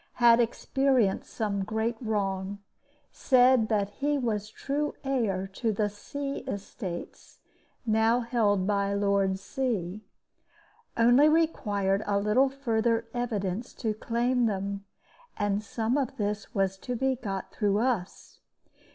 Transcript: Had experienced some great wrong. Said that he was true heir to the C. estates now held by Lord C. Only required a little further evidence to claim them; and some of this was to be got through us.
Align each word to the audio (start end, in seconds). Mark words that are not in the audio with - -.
Had 0.13 0.39
experienced 0.39 1.31
some 1.31 1.63
great 1.63 1.95
wrong. 2.01 2.57
Said 3.11 3.67
that 3.69 3.91
he 3.91 4.17
was 4.17 4.49
true 4.49 4.95
heir 5.03 5.45
to 5.53 5.71
the 5.71 5.89
C. 5.89 6.37
estates 6.47 7.39
now 7.85 8.21
held 8.21 8.65
by 8.65 8.95
Lord 8.95 9.37
C. 9.37 10.01
Only 10.97 11.29
required 11.29 12.01
a 12.07 12.17
little 12.17 12.49
further 12.49 13.05
evidence 13.13 13.75
to 13.75 13.93
claim 13.93 14.47
them; 14.47 14.85
and 15.37 15.61
some 15.61 15.99
of 15.99 16.17
this 16.17 16.51
was 16.55 16.79
to 16.79 16.95
be 16.95 17.15
got 17.15 17.51
through 17.51 17.77
us. 17.77 18.39